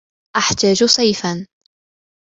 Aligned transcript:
أحتاج 0.37 0.83
سيفا. 0.85 1.47